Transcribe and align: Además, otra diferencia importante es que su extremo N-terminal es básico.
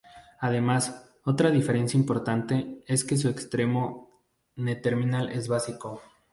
Además, 0.39 1.05
otra 1.25 1.51
diferencia 1.51 1.95
importante 1.95 2.83
es 2.87 3.05
que 3.05 3.17
su 3.17 3.29
extremo 3.29 4.19
N-terminal 4.55 5.29
es 5.29 5.47
básico. 5.47 6.01